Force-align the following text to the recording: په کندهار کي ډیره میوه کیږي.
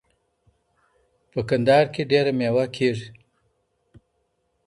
په 1.31 1.39
کندهار 1.49 1.85
کي 1.93 2.01
ډیره 2.11 2.31
میوه 2.39 2.65
کیږي. 2.75 3.09